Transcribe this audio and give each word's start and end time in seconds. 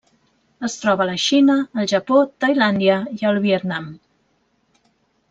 Es 0.67 0.75
troba 0.83 1.03
a 1.05 1.07
la 1.09 1.17
Xina, 1.23 1.57
el 1.83 1.89
Japó, 1.93 2.21
Tailàndia 2.45 2.97
i 3.21 3.29
el 3.33 3.39
Vietnam. 3.45 3.91